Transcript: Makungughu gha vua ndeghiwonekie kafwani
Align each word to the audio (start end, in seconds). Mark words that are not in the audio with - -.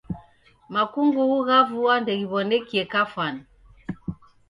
Makungughu 0.73 1.37
gha 1.47 1.57
vua 1.69 1.93
ndeghiwonekie 2.03 2.83
kafwani 2.91 3.41